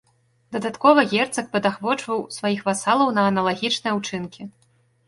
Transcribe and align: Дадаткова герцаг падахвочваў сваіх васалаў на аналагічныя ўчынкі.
Дадаткова 0.55 1.03
герцаг 1.11 1.51
падахвочваў 1.57 2.25
сваіх 2.37 2.67
васалаў 2.71 3.17
на 3.21 3.31
аналагічныя 3.35 3.93
ўчынкі. 4.01 4.53